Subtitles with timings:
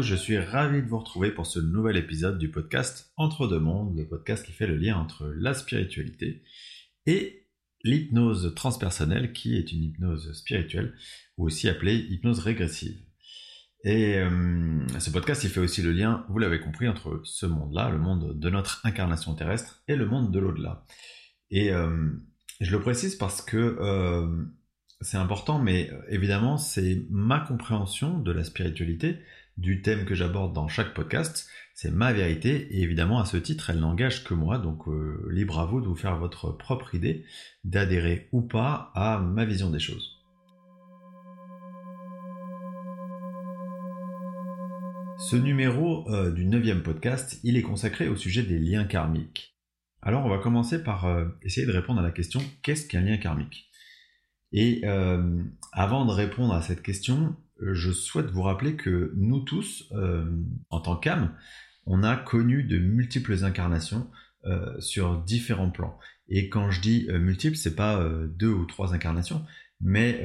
[0.00, 3.94] Je suis ravi de vous retrouver pour ce nouvel épisode du podcast Entre deux mondes,
[3.94, 6.42] le podcast qui fait le lien entre la spiritualité
[7.04, 7.46] et
[7.84, 10.94] l'hypnose transpersonnelle qui est une hypnose spirituelle
[11.36, 12.96] ou aussi appelée hypnose régressive.
[13.84, 17.90] Et euh, ce podcast, il fait aussi le lien, vous l'avez compris, entre ce monde-là,
[17.90, 20.86] le monde de notre incarnation terrestre, et le monde de l'au-delà.
[21.50, 22.08] Et euh,
[22.60, 24.44] je le précise parce que euh,
[25.00, 29.18] c'est important, mais évidemment, c'est ma compréhension de la spiritualité,
[29.58, 33.70] du thème que j'aborde dans chaque podcast, c'est ma vérité, et évidemment, à ce titre,
[33.70, 34.84] elle n'engage que moi, donc
[35.30, 37.24] libre à vous de vous faire votre propre idée,
[37.64, 40.22] d'adhérer ou pas à ma vision des choses.
[45.32, 49.56] Ce numéro euh, du neuvième podcast, il est consacré au sujet des liens karmiques.
[50.02, 53.16] Alors on va commencer par euh, essayer de répondre à la question qu'est-ce qu'un lien
[53.18, 53.70] karmique?
[54.50, 55.40] Et euh,
[55.70, 59.92] avant de répondre à cette question, je souhaite vous rappeler que nous tous,
[60.70, 61.34] en tant qu'âme,
[61.86, 64.10] on a connu de multiples incarnations
[64.78, 65.98] sur différents plans.
[66.28, 68.04] Et quand je dis multiples, c'est pas
[68.36, 69.44] deux ou trois incarnations,
[69.80, 70.24] mais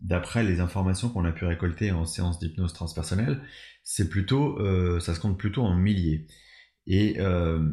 [0.00, 3.40] d'après les informations qu'on a pu récolter en séance d'hypnose transpersonnelle,
[3.88, 6.26] c'est plutôt, euh, ça se compte plutôt en milliers.
[6.88, 7.70] Et euh,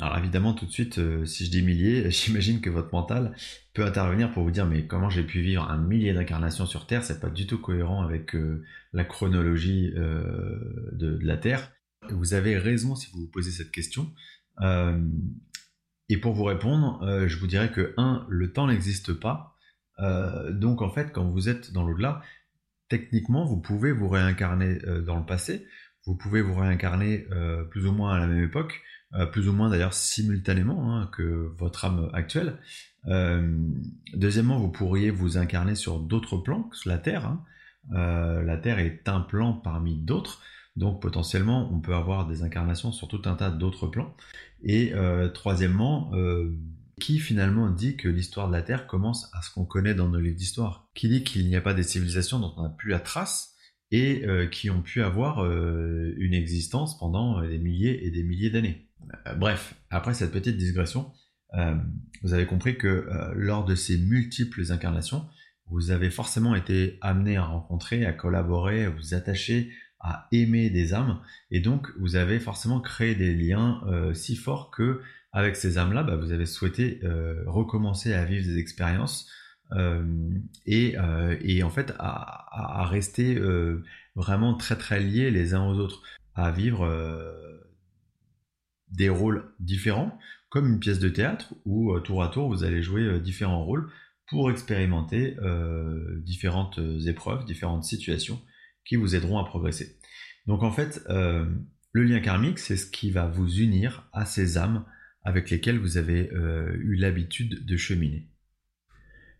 [0.00, 3.34] alors évidemment, tout de suite, euh, si je dis milliers, j'imagine que votre mental
[3.74, 7.04] peut intervenir pour vous dire mais comment j'ai pu vivre un millier d'incarnations sur Terre?
[7.04, 8.36] C'est pas du tout cohérent avec
[8.92, 11.72] la chronologie de, de, la Terre.
[12.10, 14.12] Vous avez raison si vous vous posez cette question.
[16.08, 19.56] et pour vous répondre, je vous dirais que un, le temps n'existe pas.
[20.50, 22.22] donc en fait, quand vous êtes dans l'au-delà,
[22.88, 25.66] techniquement, vous pouvez vous réincarner euh, dans le passé,
[26.06, 28.95] vous pouvez vous réincarner euh, plus ou moins à la même époque, euh,
[29.32, 32.58] plus ou moins d'ailleurs simultanément hein, que votre âme actuelle.
[34.14, 37.26] deuxièmement, vous pourriez vous incarner sur d'autres plans que la Terre.
[37.26, 37.44] Hein.
[37.90, 40.42] la Terre est un plan parmi d'autres,
[40.76, 44.14] donc potentiellement on peut avoir des incarnations sur tout un tas d'autres plans.
[44.62, 44.92] Et
[45.32, 46.12] troisièmement,
[47.00, 50.18] qui finalement dit que l'histoire de la Terre commence à ce qu'on connaît dans nos
[50.18, 50.88] livres d'histoire?
[50.94, 53.54] Qui dit qu'il n'y a pas des civilisations dont on n'a plus la trace
[53.90, 58.22] et euh, qui ont pu avoir euh, une existence pendant euh, des milliers et des
[58.22, 58.85] milliers d'années?
[59.36, 61.12] Bref, après cette petite digression,
[62.22, 65.26] vous avez compris que lors de ces multiples incarnations,
[65.68, 70.92] vous avez forcément été amené à rencontrer, à collaborer, à vous attacher, à aimer des
[70.92, 71.20] âmes,
[71.50, 73.80] et donc vous avez forcément créé des liens
[74.12, 75.02] si forts que
[75.36, 79.30] avec ces âmes-là, bah, vous avez souhaité euh, recommencer à vivre des expériences
[79.72, 80.02] euh,
[80.66, 83.38] euh, et, en fait à, rester
[84.14, 86.00] vraiment très très liés les uns aux autres,
[86.34, 86.88] à vivre
[88.88, 93.20] des rôles différents, comme une pièce de théâtre où tour à tour vous allez jouer
[93.20, 93.90] différents rôles
[94.28, 95.36] pour expérimenter
[96.22, 98.40] différentes épreuves, différentes situations
[98.84, 99.98] qui vous aideront à progresser.
[100.46, 104.84] Donc en fait, le lien karmique, c'est ce qui va vous unir à ces âmes
[105.26, 108.28] avec lesquels vous avez euh, eu l'habitude de cheminer.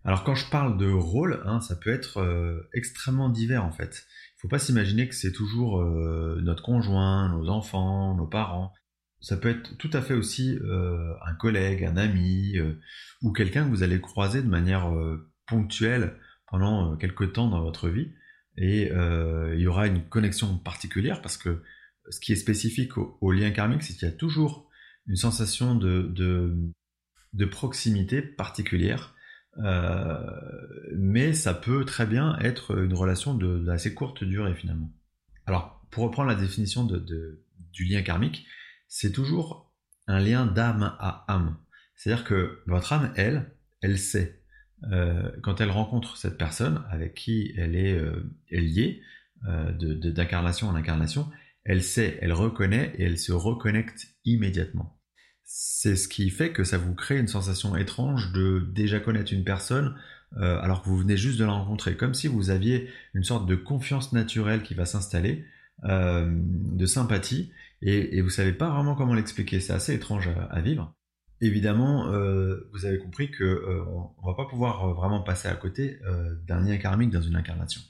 [0.04, 4.06] Alors quand je parle de rôle, hein, ça peut être euh, extrêmement divers en fait.
[4.08, 8.72] Il ne faut pas s'imaginer que c'est toujours euh, notre conjoint, nos enfants, nos parents.
[9.20, 10.58] Ça peut être tout à fait aussi
[11.24, 12.56] un collègue, un ami,
[13.22, 14.92] ou quelqu'un que vous allez croiser de manière
[15.46, 16.16] ponctuelle
[16.48, 18.12] pendant quelques temps dans votre vie.
[18.56, 21.62] Et il y aura une connexion particulière parce que
[22.10, 24.68] ce qui est spécifique au, lien karmique, c'est qu'il y a toujours
[25.06, 26.12] une sensation de,
[27.32, 29.14] de, proximité particulière.
[29.58, 30.18] Euh,
[30.96, 34.92] mais ça peut très bien être une relation d'assez courte durée finalement.
[35.46, 38.46] Alors, pour reprendre la définition de, du lien karmique,
[38.88, 39.72] c'est toujours
[40.06, 41.56] un lien d'âme à âme.
[41.94, 44.42] C'est-à-dire que votre âme, elle, elle sait.
[44.92, 49.02] Euh, quand elle rencontre cette personne avec qui elle est, euh, liée,
[49.42, 51.30] d'incarnation en incarnation,
[51.64, 54.96] elle sait, elle reconnaît et elle se reconnecte immédiatement
[55.46, 59.44] c'est ce qui fait que ça vous crée une sensation étrange de déjà connaître une
[59.44, 59.94] personne
[60.38, 63.46] euh, alors que vous venez juste de la rencontrer, comme si vous aviez une sorte
[63.46, 65.44] de confiance naturelle qui va s'installer,
[65.84, 67.52] euh, de sympathie,
[67.82, 69.60] et, vous savez pas vraiment comment l'expliquer.
[69.60, 70.94] C'est assez étrange à, vivre.
[71.40, 75.98] Évidemment, euh, vous avez compris que on, va pas pouvoir vraiment passer à côté
[76.46, 77.80] d'un lien karmique dans une incarnation,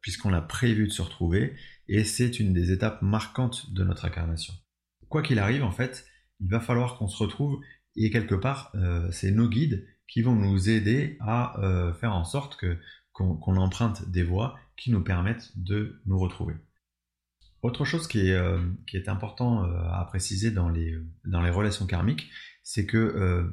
[0.00, 1.56] puisqu'on a prévu de se retrouver,
[1.88, 4.54] et c'est une des étapes marquantes de notre incarnation.
[5.08, 6.06] Quoi qu'il arrive, en fait,
[6.40, 7.60] il va falloir qu'on se retrouve
[7.96, 12.24] et quelque part, euh, c'est nos guides qui vont nous aider à euh, faire en
[12.24, 12.78] sorte que,
[13.12, 16.54] qu'on, emprunte des voies qui nous permettent de nous retrouver.
[17.62, 18.58] Autre chose qui est, euh,
[19.06, 22.30] important à préciser dans les, dans les relations karmiques,
[22.62, 23.52] c'est que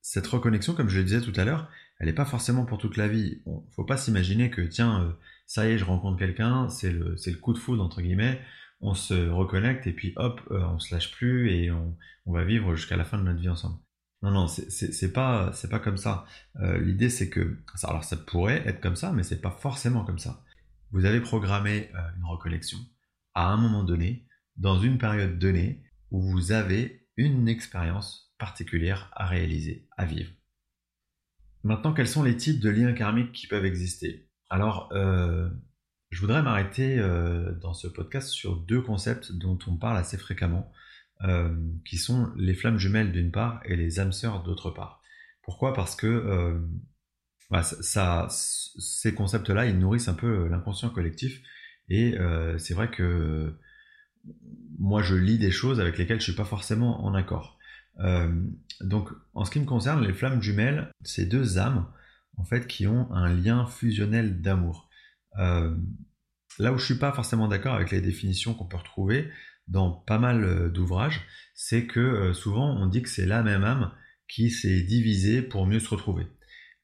[0.00, 2.96] cette reconnexion, comme je le disais tout à l'heure, elle n'est pas forcément pour toute
[2.96, 3.42] la vie.
[3.46, 5.16] Il ne faut pas s'imaginer que, tiens,
[5.46, 8.40] ça y est, je rencontre quelqu'un, c'est le, le coup de foudre, entre guillemets,
[8.84, 11.96] on se reconnecte et puis hop, euh, on se lâche plus et on,
[12.26, 13.78] va vivre jusqu'à la fin de notre vie ensemble.
[14.22, 16.24] Non, non, c'est pas, pas comme ça.
[16.56, 20.18] Euh, l'idée, c'est que, alors ça pourrait être comme ça, mais c'est pas forcément comme
[20.18, 20.42] ça.
[20.92, 22.78] Vous avez programmé euh, une reconnexion
[23.34, 24.26] à un moment donné,
[24.56, 30.30] dans une période donnée, où vous avez une expérience particulière à réaliser, à vivre.
[31.62, 34.28] Maintenant, quels sont les types de liens karmiques qui peuvent exister?
[34.50, 34.92] Alors,
[36.14, 40.70] je voudrais m'arrêter euh, dans ce podcast sur deux concepts dont on parle assez fréquemment,
[41.24, 41.52] euh,
[41.84, 45.02] qui sont les flammes jumelles d'une part et les âmes sœurs d'autre part.
[45.42, 45.72] Pourquoi?
[45.72, 46.60] Parce que euh,
[47.50, 47.62] bah,
[48.28, 51.42] ces concepts-là, ils nourrissent un peu l'inconscient collectif,
[51.88, 52.16] et
[52.58, 53.54] c'est vrai que
[54.78, 57.58] moi, je lis des choses avec lesquelles je suis pas forcément en accord.
[58.80, 61.86] donc, en ce qui me concerne, les flammes jumelles, c'est deux âmes
[62.36, 64.88] en fait qui ont un lien fusionnel d'amour.
[65.38, 65.76] Euh,
[66.58, 69.30] là où je suis pas forcément d'accord avec les définitions qu'on peut retrouver
[69.66, 71.22] dans pas mal euh, d'ouvrages,
[71.54, 73.92] c'est que euh, souvent on dit que c'est la même âme
[74.28, 76.26] qui s'est divisée pour mieux se retrouver.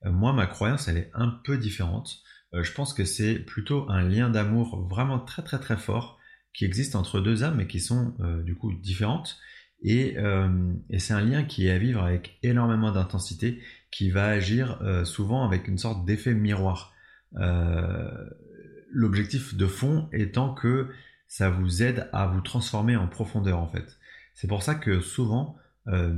[0.04, 2.22] moi, ma croyance, elle est un peu différente.
[2.52, 6.18] Je pense que c'est plutôt un lien d'amour vraiment très très très fort
[6.52, 8.14] qui existe entre deux âmes mais qui sont
[8.44, 9.38] du coup différentes.
[9.82, 10.16] Et,
[10.90, 13.60] et c'est un lien qui est à vivre avec énormément d'intensité,
[13.92, 16.92] qui va agir souvent avec une sorte d'effet miroir.
[17.36, 18.10] Euh,
[18.92, 20.88] l'objectif de fond étant que
[21.28, 23.98] ça vous aide à vous transformer en profondeur en fait.
[24.34, 25.56] C'est pour ça que souvent
[25.86, 26.12] euh,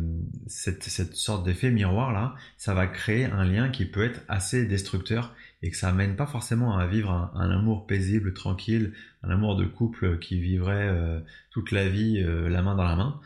[0.47, 0.83] cette,
[1.15, 5.71] sorte d'effet miroir là, ça va créer un lien qui peut être assez destructeur et
[5.71, 8.93] que ça amène pas forcément à vivre un, amour paisible, tranquille,
[9.23, 11.21] un amour de couple qui vivrait euh,
[11.51, 13.21] toute la vie la main dans la main.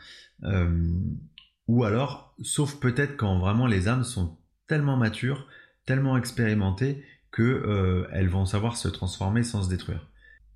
[1.67, 4.37] ou alors, sauf peut-être quand vraiment les âmes sont
[4.67, 5.47] tellement matures,
[5.85, 7.03] tellement expérimentées
[7.37, 10.07] qu'elles euh, vont savoir se transformer sans se détruire.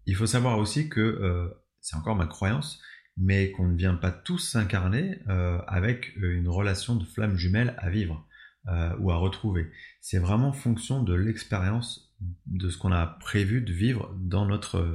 [0.05, 1.47] Il faut savoir aussi que, euh,
[1.79, 2.81] c'est encore ma croyance,
[3.17, 7.89] mais qu'on ne vient pas tous s'incarner euh, avec une relation de flamme jumelle à
[7.89, 8.25] vivre
[8.67, 9.71] ou à retrouver.
[10.01, 12.13] C'est vraiment fonction de l'expérience
[12.45, 14.87] de ce qu'on a prévu de vivre dans notre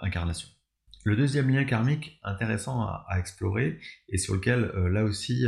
[0.00, 0.48] incarnation.
[1.04, 5.44] Le deuxième lien karmique intéressant à, explorer et sur lequel là aussi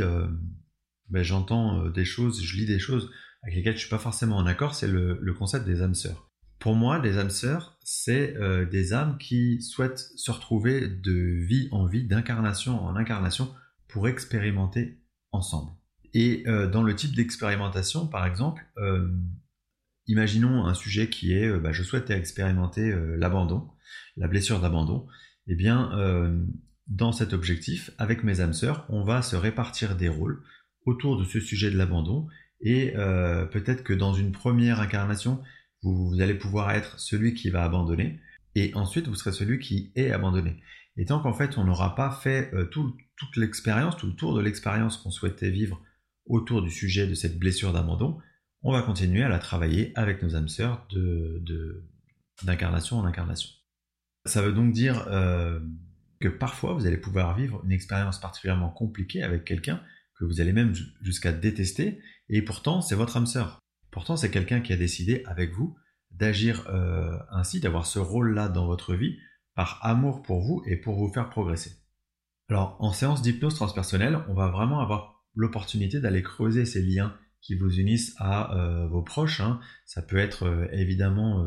[1.09, 3.09] ben, j'entends des choses, je lis des choses
[3.43, 6.31] avec lesquels je suis pas forcément en accord, c'est le, concept des âmes sœurs.
[6.59, 11.67] Pour moi, les âmes sœurs, c'est euh, des âmes qui souhaitent se retrouver de vie
[11.71, 13.53] en vie, d'incarnation en incarnation,
[13.89, 15.01] pour expérimenter
[15.31, 15.71] ensemble.
[16.13, 19.09] Et euh, dans le type d'expérimentation, par exemple, euh,
[20.07, 23.69] imaginons un sujet qui est bah, je souhaite expérimenter l'abandon,
[24.17, 25.07] la blessure d'abandon.
[25.47, 25.91] Eh bien,
[26.87, 30.43] dans cet objectif, avec mes âmes sœurs, on va se répartir des rôles
[30.85, 32.27] autour de ce sujet de l'abandon
[32.63, 35.43] et euh, peut-être que dans une première incarnation,
[35.83, 38.21] vous, allez pouvoir être celui qui va abandonner,
[38.55, 40.61] et ensuite vous serez celui qui est abandonné.
[40.95, 42.95] Et tant qu'en fait on n'aura pas fait euh, toute
[43.35, 45.81] l'expérience, tout le tour de l'expérience qu'on souhaitait vivre
[46.25, 48.19] autour du sujet de cette blessure d'abandon,
[48.61, 50.87] on va continuer à la travailler avec nos âmes sœurs
[52.43, 53.49] d'incarnation en incarnation.
[54.25, 55.59] Ça veut donc dire euh,
[56.19, 59.81] que parfois vous allez pouvoir vivre une expérience particulièrement compliquée avec quelqu'un
[60.17, 63.59] que vous allez même jusqu'à détester, et pourtant, c'est votre âme sœur.
[63.91, 65.75] Pourtant, c'est quelqu'un qui a décidé avec vous
[66.11, 69.17] d'agir euh, ainsi, d'avoir ce rôle-là dans votre vie,
[69.55, 71.71] par amour pour vous et pour vous faire progresser.
[72.49, 77.55] Alors, en séance d'hypnose transpersonnelle, on va vraiment avoir l'opportunité d'aller creuser ces liens qui
[77.55, 79.41] vous unissent à euh, vos proches.
[79.41, 79.59] Hein.
[79.85, 81.45] Ça peut être euh, évidemment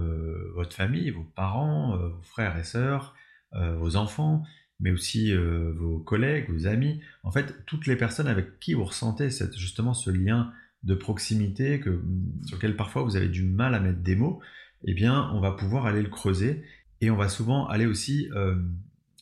[0.55, 3.14] votre famille, vos parents, vos frères et sœurs,
[3.52, 4.43] vos enfants,
[4.81, 7.00] mais aussi vos collègues, vos amis.
[7.23, 10.52] En fait, toutes les personnes avec qui vous ressentez justement ce lien
[10.83, 12.02] de proximité que,
[12.45, 14.40] sur lequel parfois vous avez du mal à mettre des mots,
[14.85, 16.62] eh bien, on va pouvoir aller le creuser
[17.00, 18.57] et on va souvent aller aussi euh,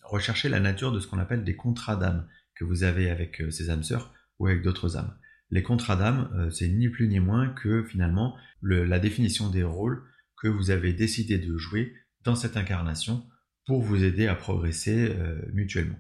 [0.03, 3.51] rechercher la nature de ce qu'on appelle des contrats d'âme que vous avez avec euh,
[3.51, 5.17] ces âmes sœurs ou avec d'autres âmes.
[5.51, 10.03] Les contrats d'âme, euh, c'est ni plus ni moins que finalement la définition des rôles
[10.39, 13.27] que vous avez décidé de jouer dans cette incarnation
[13.67, 15.15] pour vous aider à progresser
[15.53, 15.99] mutuellement.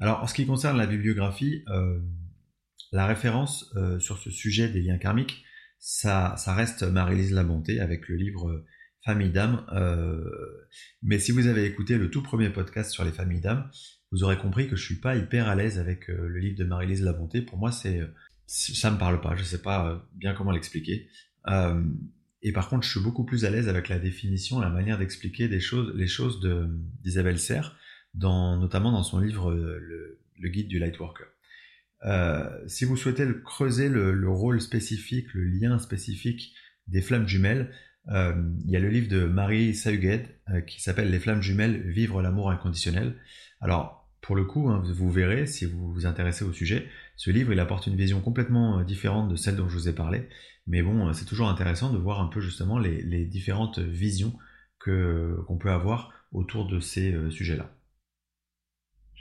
[0.00, 1.64] Alors, en ce qui concerne la bibliographie,
[2.92, 5.44] la référence euh, sur ce sujet des liens karmiques,
[5.78, 8.64] ça, reste Marie-Lise Labonté avec le livre
[9.02, 9.64] euh, Famille d'âme.
[9.72, 10.24] Euh,
[11.02, 13.70] mais si vous avez écouté le tout premier podcast sur les familles d'âme,
[14.10, 17.02] vous aurez compris que je suis pas hyper à l'aise avec le livre de Marie-Lise
[17.02, 17.42] Labonté.
[17.42, 18.00] Pour moi, c'est
[18.46, 19.34] ça me parle pas.
[19.36, 21.08] Je sais pas bien comment l'expliquer.
[22.42, 25.48] et par contre, je suis beaucoup plus à l'aise avec la définition, la manière d'expliquer
[25.48, 26.46] des choses, les choses
[27.02, 27.76] d'Isabelle Serre,
[28.14, 30.18] notamment dans son livre le,
[30.50, 31.32] guide du Lightworker.
[32.04, 36.54] Euh, si vous souhaitez creuser le, rôle spécifique, le lien spécifique
[36.88, 37.72] des flammes jumelles,
[38.08, 42.50] il y a le livre de Marie Sahuguet qui s'appelle Les flammes jumelles, vivre l'amour
[42.50, 43.16] inconditionnel.
[43.60, 47.52] Alors, pour le coup, hein, vous verrez, si vous vous intéressez au sujet, ce livre,
[47.52, 50.28] il apporte une vision complètement différente de celle dont je vous ai parlé.
[50.66, 54.36] Mais bon, c'est toujours intéressant de voir un peu justement les, différentes visions
[54.78, 57.70] qu'on peut avoir autour de ces sujets-là.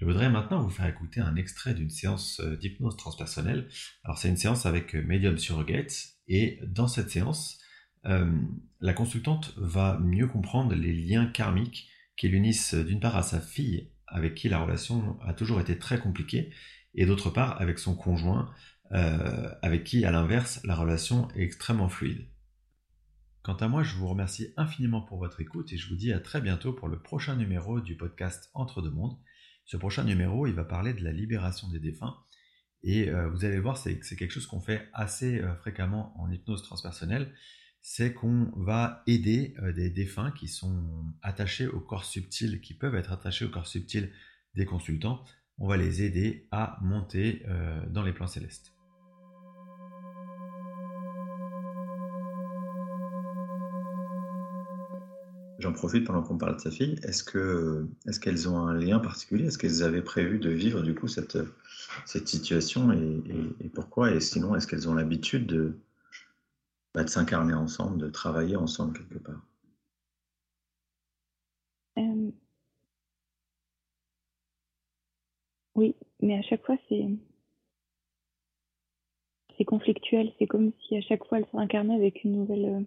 [0.01, 3.67] Je voudrais maintenant vous faire écouter un extrait d'une séance euh, d'hypnose transpersonnelle.
[4.03, 5.93] Alors c'est une séance avec euh, Medium Surrogate
[6.27, 7.59] et dans cette séance,
[8.05, 8.31] euh,
[8.79, 13.91] la consultante va mieux comprendre les liens karmiques qui l'unissent d'une part à sa fille
[14.07, 16.51] avec qui la relation a toujours été très compliquée
[16.93, 18.51] et d'autre part avec son conjoint
[19.61, 22.27] avec qui à l'inverse la relation est extrêmement fluide.
[23.43, 26.19] Quant à moi, je vous remercie infiniment pour votre écoute et je vous dis à
[26.19, 29.17] très bientôt pour le prochain numéro du podcast Entre deux mondes.
[29.65, 32.17] Ce prochain numéro, il va parler de la libération des défunts.
[32.83, 36.61] Et euh, vous allez voir, c'est quelque chose qu'on fait assez euh, fréquemment en hypnose
[36.61, 37.33] transpersonnelle.
[37.81, 40.83] C'est qu'on va aider euh, des défunts qui sont
[41.21, 44.11] attachés au corps subtil, qui peuvent être attachés au corps subtil
[44.55, 45.23] des consultants.
[45.57, 47.43] On va les aider à monter
[47.91, 48.73] dans les plans célestes.
[55.61, 56.95] J'en profite pendant qu'on parle de sa fille.
[57.03, 59.45] Est-ce que est-ce qu'elles ont un lien particulier?
[59.45, 61.37] Est-ce qu'elles avaient prévu de vivre du coup cette,
[62.05, 64.11] cette situation et, pourquoi?
[64.11, 65.77] Et sinon, est-ce qu'elles ont l'habitude de,
[66.93, 69.45] bah, de s'incarner ensemble, de travailler ensemble quelque part
[71.97, 72.31] euh,
[75.75, 77.07] Oui, mais à chaque fois c'est
[79.57, 80.33] c'est conflictuel.
[80.39, 82.83] C'est comme si à chaque fois elles s'incarnaient avec une nouvelle euh,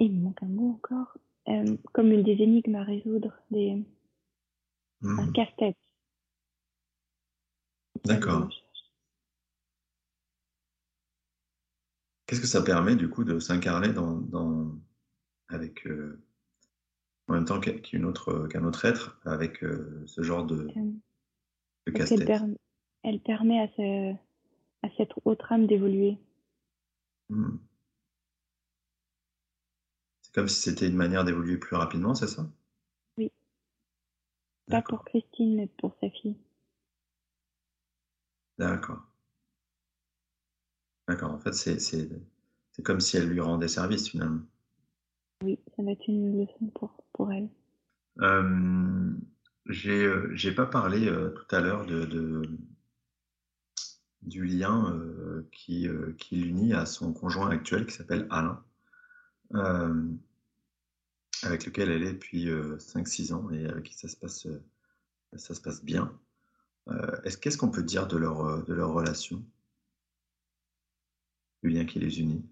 [0.00, 1.16] Il me manque un mot encore.
[1.48, 3.84] Euh, comme une des énigmes à résoudre, des...
[5.02, 5.32] un hmm.
[5.32, 5.76] casse-tête.
[8.04, 8.48] D'accord.
[12.32, 14.74] Qu'est-ce que ça permet du coup de s'incarner dans,
[15.48, 16.18] avec euh,
[17.28, 20.66] en même temps qu'un autre, qu'un autre être avec euh, ce genre de,
[21.92, 22.30] casse-tête?
[23.02, 26.16] elle, permet à, à cette autre âme d'évoluer?
[27.28, 27.58] Hmm.
[30.32, 32.50] Comme si c'était une manière d'évoluer plus rapidement, c'est ça?
[33.18, 33.30] Oui.
[34.68, 36.38] Pas pour Christine, mais pour sa fille.
[38.56, 39.11] D'accord.
[41.12, 41.32] D'accord.
[41.32, 44.40] En fait, c'est comme si elle lui rendait service finalement.
[45.44, 47.50] Oui, ça va être une leçon pour, pour elle.
[48.22, 49.12] Euh,
[49.66, 52.42] J'ai pas parlé euh, tout à l'heure de, de,
[54.22, 58.64] du lien euh, qui, euh, qui l'unit à son conjoint actuel qui s'appelle Alain.
[59.54, 60.02] Euh,
[61.42, 64.62] avec lequel elle est depuis 5-6 euh, ans et avec qui ça se passe, euh,
[65.36, 66.10] ça se passe bien.
[67.42, 69.44] Qu'est-ce qu'on peut dire de leur, de leur relation?
[71.62, 72.44] Du lien qui les unit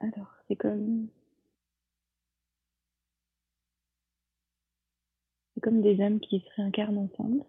[0.00, 1.08] Alors, c'est comme.
[5.54, 7.44] C'est comme des âmes qui se réincarnent ensemble.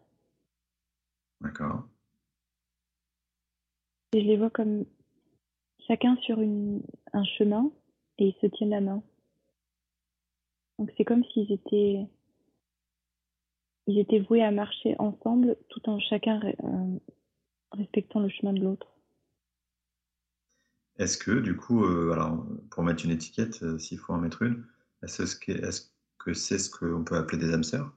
[1.41, 1.87] D'accord.
[4.13, 4.85] Et je les vois comme
[5.87, 7.71] chacun sur un chemin
[8.17, 9.03] et ils se tiennent la main.
[10.77, 12.05] Donc c'est comme s'ils étaient,
[13.87, 16.99] ils étaient voués à marcher ensemble tout en chacun euh,
[17.71, 18.87] respectant le chemin de l'autre.
[20.97, 24.41] Est-ce que du coup, euh, alors pour mettre une étiquette, euh, s'il faut en mettre
[24.43, 24.65] une,
[25.03, 25.23] est-ce
[26.17, 27.91] que c'est -ce qu'on peut appeler des âmes sœurs?